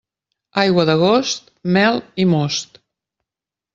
[0.61, 2.81] Aigua d'agost, mel i most.